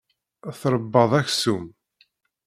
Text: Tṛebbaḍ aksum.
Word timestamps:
Tṛebbaḍ 0.59 1.11
aksum. 1.21 1.65